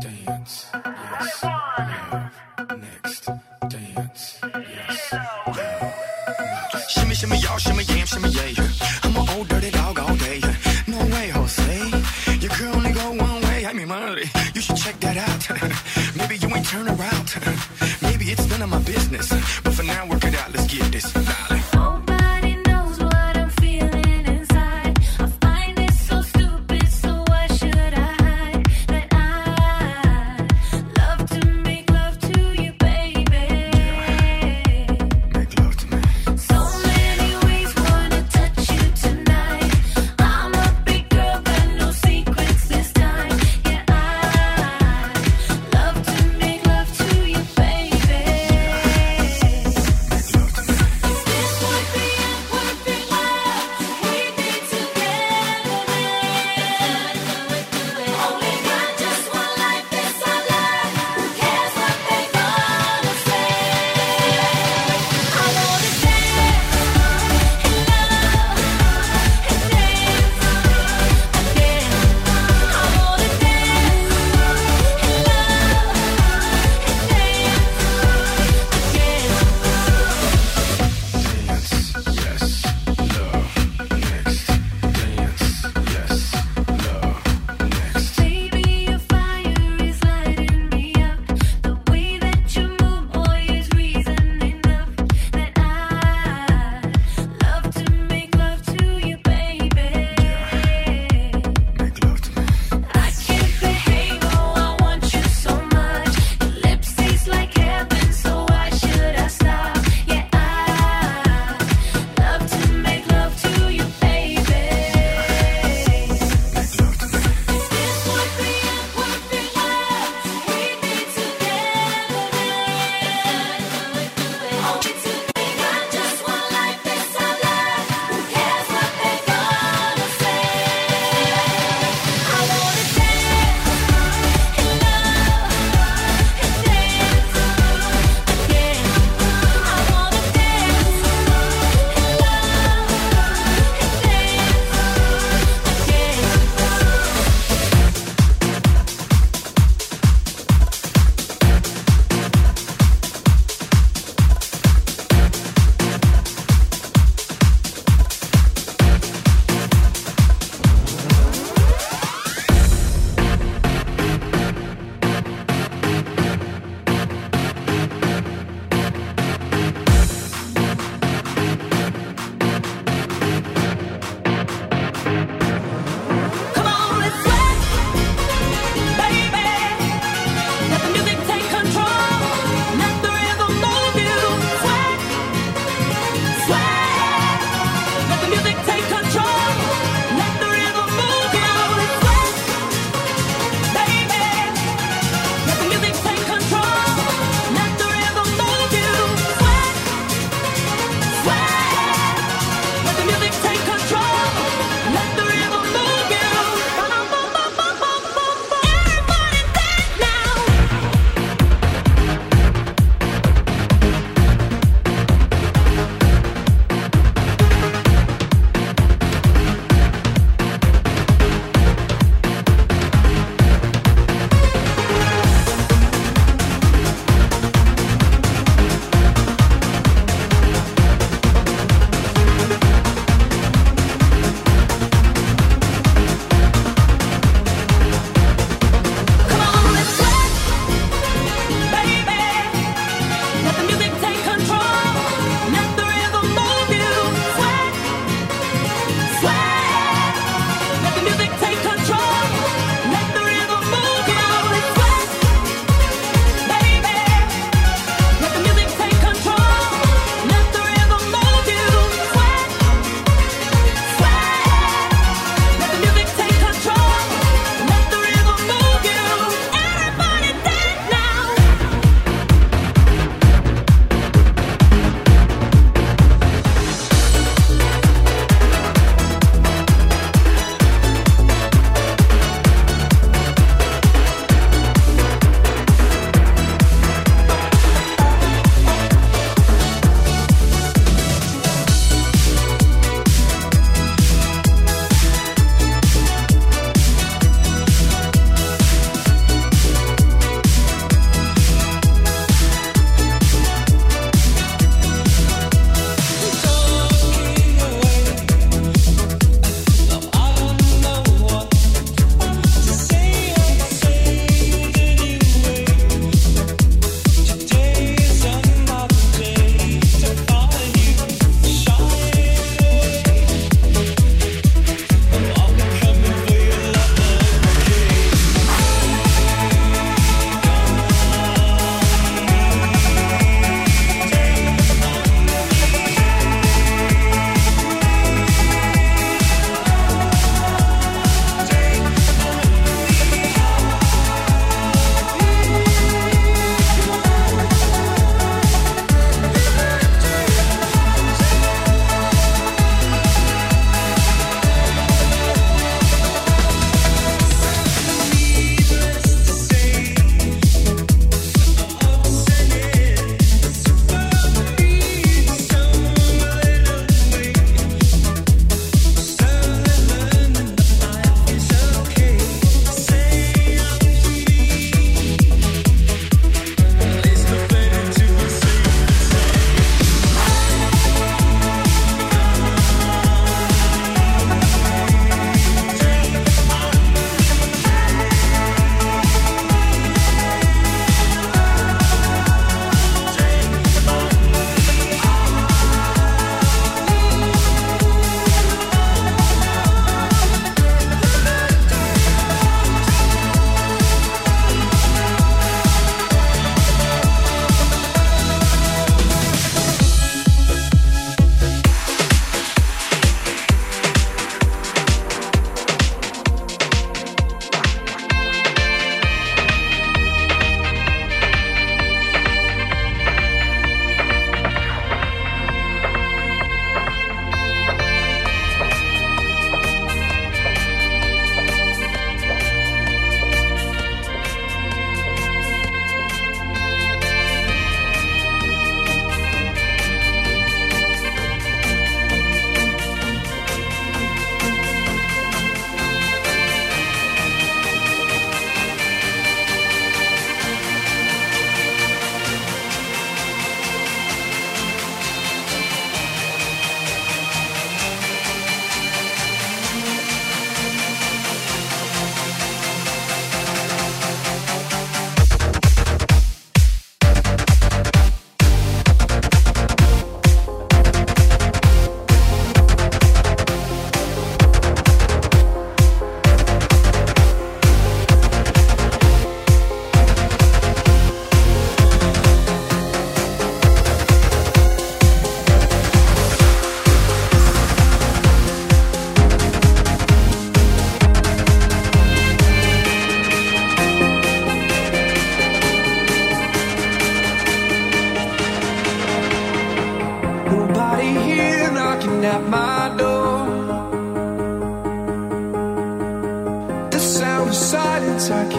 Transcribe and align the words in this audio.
dance, 0.00 0.66
yes, 0.74 1.44
love, 1.44 2.78
next, 2.78 3.28
dance, 3.68 4.40
yes, 4.42 5.12
love. 5.12 5.94
Shimmy, 6.88 7.14
shimmy, 7.14 7.38
y'all, 7.38 7.58
shimmy, 7.58 7.84
yam, 7.84 8.06
shimmy, 8.06 8.28
yeah. 8.30 8.68
I'm 9.02 9.16
an 9.16 9.28
old 9.36 9.48
dirty 9.48 9.70
dog 9.70 9.98
all 9.98 10.16
day. 10.16 10.40
No 10.86 10.98
way, 10.98 11.28
Jose. 11.28 11.88
Your 12.40 12.50
girl 12.58 12.76
only 12.76 12.92
go 12.92 13.12
one 13.12 13.42
way. 13.42 13.66
I 13.66 13.72
mean, 13.72 13.88
money. 13.88 14.24
You 14.54 14.60
should 14.60 14.76
check 14.76 14.98
that 15.00 15.16
out. 15.16 16.16
Maybe 16.16 16.36
you 16.36 16.48
ain't 16.54 16.66
turn 16.66 16.88
around. 16.88 17.34
Maybe 18.02 18.26
it's 18.32 18.46
none 18.50 18.62
of 18.62 18.68
my 18.70 18.80
business. 18.80 19.32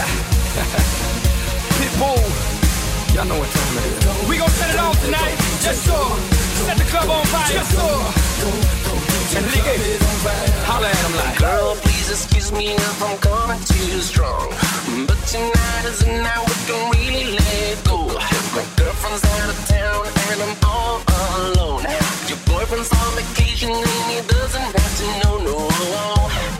Iglesias. 0.00 0.10
Pitbull. 1.78 2.20
Y'all 3.14 3.24
know 3.26 3.38
what 3.38 3.50
time 3.50 3.76
it 3.78 3.84
is. 3.84 4.28
We 4.28 4.38
gon' 4.38 4.48
set 4.50 4.70
it 4.70 4.80
off 4.80 4.96
tonight. 5.04 5.36
Yes, 5.60 5.78
sir. 5.82 6.04
Set 6.66 6.76
the 6.78 6.84
club 6.84 7.10
on 7.10 7.24
fire. 7.26 7.52
Yes, 7.52 7.68
sir. 7.74 8.30
Enrique. 9.38 9.76
Holla 10.66 10.88
at 10.88 10.96
him 10.96 11.16
like. 11.16 11.38
Girl, 11.38 11.76
please 11.76 12.10
excuse 12.10 12.52
me 12.52 12.74
if 12.74 13.02
I'm 13.02 13.18
coming 13.18 13.60
too 13.64 14.00
strong. 14.00 14.48
But 15.06 15.18
tonight 15.26 15.84
is 15.86 16.00
the 16.00 16.12
night 16.22 16.42
we 16.48 16.54
can 16.66 16.80
really 16.90 17.36
let 17.36 17.84
go. 17.84 18.06
My 18.54 18.64
girlfriend's 18.76 19.24
out 19.24 19.50
of 19.50 19.58
town 19.68 20.06
and 20.30 20.42
I'm 20.42 20.56
all 20.64 21.02
alone. 21.46 21.82
Your 22.28 22.38
boyfriend's 22.46 22.92
on 22.92 23.10
vacation 23.16 23.70
and 23.70 24.10
he 24.10 24.20
doesn't 24.26 24.60
have 24.60 24.92
to 24.98 25.06
know, 25.22 25.38
no. 25.44 26.59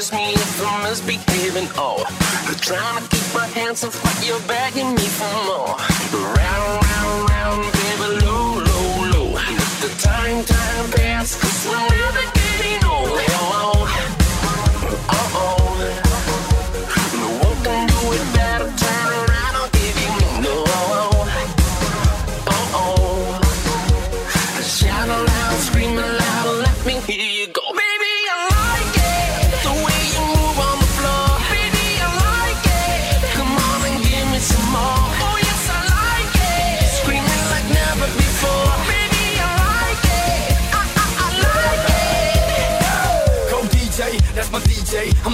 Excuse 0.00 0.18
me 0.18 0.32
if 0.32 0.66
I'm 0.66 0.82
misbehaving. 0.84 1.68
Oh, 1.76 2.02
I'm 2.48 2.54
trying 2.54 3.02
to 3.02 3.08
keep 3.10 3.34
my 3.34 3.46
hands 3.48 3.84
off, 3.84 4.02
but 4.02 4.26
you're 4.26 4.40
begging 4.48 4.94
me 4.94 5.02
for 5.02 5.28
more. 5.44 5.76
Round, 6.36 6.84
round, 6.88 7.28
round, 7.28 7.72
baby, 7.72 8.24
low, 8.24 8.64
low, 8.64 9.10
low. 9.12 9.30
Let 9.34 9.72
the 9.82 9.90
time, 10.00 10.42
time 10.44 10.90
pass, 10.92 11.38
cause 11.38 11.66
we're 11.68 11.88
never 11.96 12.24
getting 12.32 12.82
old. 12.88 13.10
Oh, 13.12 13.76
oh, 15.10 15.32
oh. 15.34 15.59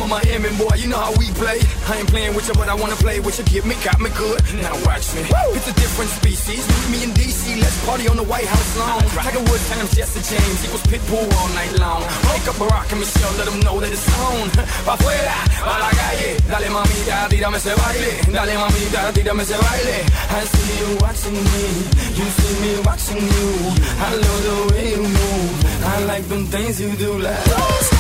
I'm 0.07 0.15
a 0.15 0.51
boy, 0.55 0.77
you 0.79 0.87
know 0.87 1.03
how 1.03 1.11
we 1.19 1.27
play. 1.35 1.59
I 1.91 1.99
ain't 1.99 2.07
playing 2.07 2.35
with 2.39 2.47
you, 2.47 2.55
but 2.55 2.69
I 2.69 2.75
wanna 2.79 2.95
play 2.95 3.19
with 3.19 3.39
you. 3.39 3.45
Get 3.51 3.67
me, 3.67 3.75
got 3.83 3.99
me 3.99 4.09
good. 4.15 4.39
Now 4.63 4.79
watch 4.87 5.11
me. 5.19 5.27
It's 5.51 5.67
a 5.67 5.75
different 5.75 6.11
species. 6.15 6.63
Me 6.95 7.03
and 7.03 7.13
DC, 7.13 7.59
let's 7.59 7.75
party 7.85 8.07
on 8.07 8.17
the 8.17 8.23
White 8.23 8.47
House 8.47 8.79
lawn. 8.79 9.03
Tiger 9.19 9.43
Woods 9.51 9.67
times 9.69 9.91
Jesse 9.97 10.23
James 10.23 10.63
equals 10.63 10.87
Pitbull 10.87 11.27
all 11.27 11.49
night 11.59 11.75
long. 11.83 12.03
Wake 12.31 12.47
up 12.47 12.55
Barack 12.55 12.87
and 12.95 13.01
Michelle, 13.03 13.35
let 13.35 13.51
them 13.51 13.59
know 13.67 13.81
that 13.81 13.91
it's 13.91 14.07
on. 14.23 14.47
Pa' 14.87 14.95
afuera, 14.95 15.39
pa' 15.67 15.79
la 15.83 15.91
calle. 15.91 16.39
Dale 16.55 16.69
mamita, 16.71 17.27
tírame 17.27 17.59
ese 17.59 17.75
baile. 17.75 18.13
Dale 18.31 18.55
mamita, 18.63 19.11
tírame 19.11 19.43
ese 19.43 19.59
baile. 19.59 19.99
I 20.07 20.45
see 20.47 20.87
you 20.87 20.91
watching 21.03 21.35
me, 21.35 21.67
you 22.15 22.27
see 22.31 22.55
me 22.63 22.73
watching 22.87 23.27
you. 23.27 23.51
I 24.07 24.15
love 24.23 24.41
the 24.47 24.57
way 24.71 24.87
you 24.95 25.03
move. 25.03 25.83
I 25.83 26.05
like 26.05 26.29
them 26.29 26.47
things 26.47 26.81
you 26.81 26.95
do 26.95 27.19
like. 27.19 27.96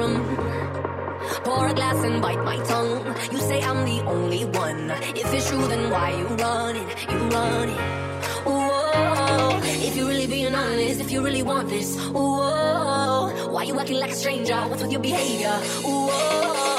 serum. 0.00 0.36
Pour 1.44 1.66
a 1.66 1.74
glass 1.74 2.04
and 2.04 2.20
bite 2.22 2.42
my 2.44 2.58
tongue. 2.64 3.04
You 3.32 3.38
say 3.38 3.62
I'm 3.62 3.84
the 3.84 4.00
only 4.06 4.44
one. 4.44 4.90
If 5.14 5.32
it's 5.32 5.48
true, 5.48 5.66
then 5.68 5.90
why 5.90 6.10
you 6.10 6.26
running? 6.26 6.88
You 7.10 7.18
running? 7.28 7.76
Whoa. 8.44 9.60
If 9.62 9.96
you're 9.96 10.08
really 10.08 10.26
being 10.26 10.54
honest, 10.54 11.00
if 11.00 11.10
you 11.10 11.22
really 11.22 11.42
want 11.42 11.68
this, 11.68 11.98
whoa. 12.10 13.50
Why 13.50 13.64
you 13.64 13.78
acting 13.78 13.98
like 13.98 14.10
a 14.10 14.14
stranger? 14.14 14.56
What's 14.68 14.82
with 14.82 14.92
your 14.92 15.00
behavior? 15.00 15.56
Whoa. 15.84 16.69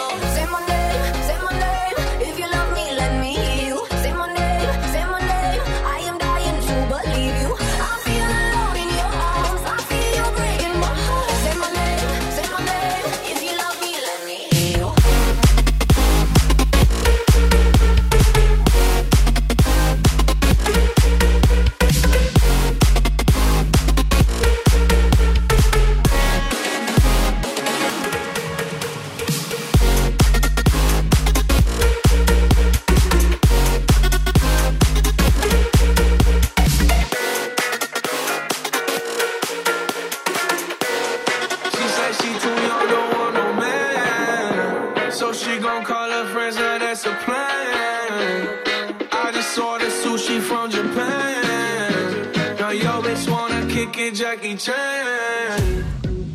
Jackie 54.41 54.57
Chan. 54.57 55.85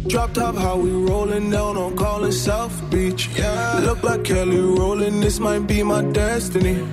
Drop 0.06 0.32
top, 0.32 0.54
how 0.54 0.76
we 0.76 0.90
rolling 0.90 1.50
down 1.50 1.76
on 1.76 1.96
Collins 1.96 2.40
South 2.40 2.88
Beach. 2.88 3.28
Yeah. 3.36 3.80
Look 3.82 4.04
like 4.04 4.22
Kelly 4.22 4.60
Rowland, 4.60 5.24
this 5.24 5.40
might 5.40 5.66
be 5.66 5.82
my 5.82 6.02
destiny. 6.02 6.86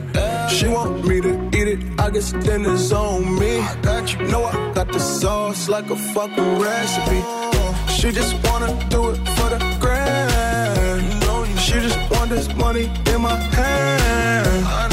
She 0.50 0.68
want 0.68 1.06
me 1.06 1.22
to 1.22 1.50
eat 1.54 1.68
it, 1.68 1.80
I 2.00 2.10
guess 2.10 2.32
then 2.32 2.66
it's 2.66 2.92
on 2.92 3.40
me. 3.40 3.60
I 3.60 3.76
got 3.84 4.12
you. 4.12 4.26
Know 4.28 4.46
I 4.46 4.74
got 4.74 4.92
the 4.92 5.00
sauce 5.00 5.70
like 5.70 5.92
a 5.92 5.96
fucking 5.96 6.60
recipe. 6.60 7.22
She 7.94 8.12
just 8.12 8.34
wanna 8.48 8.74
do 8.90 9.12
it 9.12 9.18
for 9.36 9.50
the 9.54 9.60
grand. 9.80 11.60
She 11.60 11.74
just 11.74 12.00
want 12.10 12.32
this 12.32 12.48
money 12.56 12.90
in 13.14 13.22
my 13.22 13.36
hand. 13.36 14.93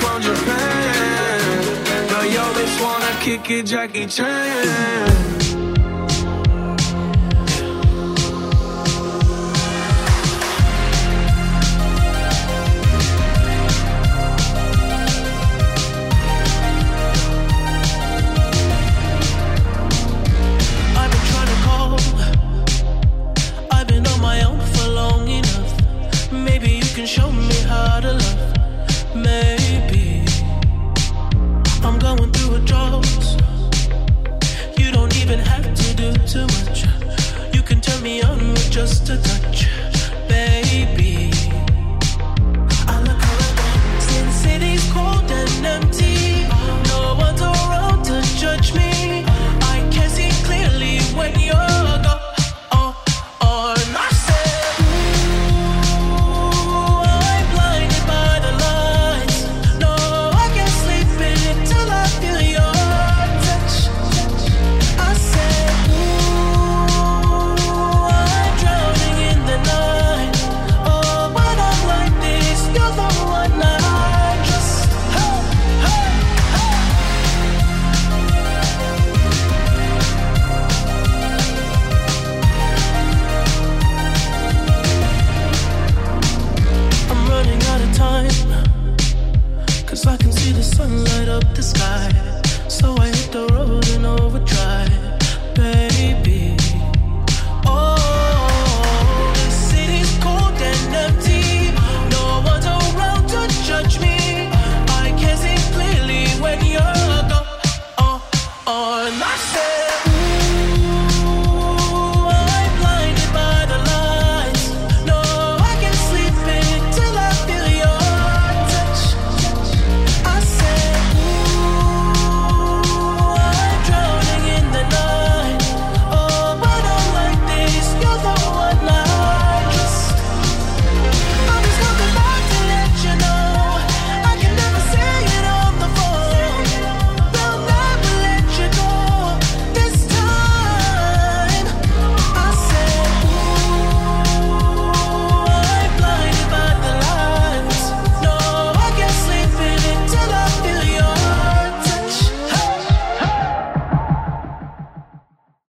from 0.00 0.22
Japan. 0.22 1.40
Now 2.10 2.22
yo 2.22 2.42
bitch 2.56 2.76
wanna 2.82 3.12
kick 3.20 3.50
it, 3.50 3.66
Jackie 3.66 4.06
Chan. 4.06 5.06
I've 20.98 21.10
been 21.12 21.24
trying 21.30 21.50
to 21.54 21.58
call. 21.66 21.98
I've 23.70 23.86
been 23.88 24.06
on 24.06 24.20
my 24.20 24.42
own 24.44 24.60
for 24.72 24.88
long 24.88 25.28
enough. 25.28 25.72
Maybe 26.32 26.70
you 26.70 26.88
can 26.94 27.06
show 27.06 27.30
me 27.30 27.54
how 27.68 28.00
to 28.00 28.12
love. 28.14 28.55
I'm 31.86 32.00
going 32.00 32.32
through 32.32 32.56
a 32.56 32.58
drought. 32.58 33.06
You 34.76 34.90
don't 34.90 35.16
even 35.18 35.38
have 35.38 35.72
to 35.72 35.94
do 35.94 36.12
too 36.26 36.46
much. 36.56 36.84
You 37.54 37.62
can 37.62 37.80
turn 37.80 38.02
me 38.02 38.22
on 38.22 38.38
with 38.48 38.70
just 38.72 39.08
a 39.08 39.16
touch, 39.22 39.68
baby. 40.28 41.05